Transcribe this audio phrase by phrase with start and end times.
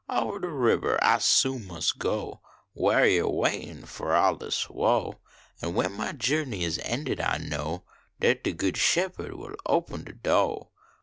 [0.09, 2.41] Ober de ribber I soon mus go,
[2.73, 5.19] Weary ob waitin fro all dis woe;
[5.61, 7.83] An when my journey is ended I know
[8.19, 10.69] Dat de Good Shepherd will open de do